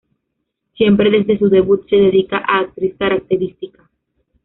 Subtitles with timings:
[0.73, 3.87] Siempre desde su debut se dedica a actriz característica.